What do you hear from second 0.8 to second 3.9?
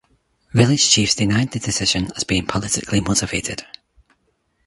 chiefs denied the decision as being politically motivated.